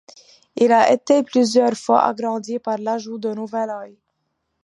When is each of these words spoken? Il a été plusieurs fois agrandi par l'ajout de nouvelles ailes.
Il 0.55 0.71
a 0.71 0.91
été 0.91 1.21
plusieurs 1.21 1.75
fois 1.75 2.01
agrandi 2.05 2.57
par 2.57 2.79
l'ajout 2.79 3.19
de 3.19 3.35
nouvelles 3.35 3.69
ailes. 3.85 3.95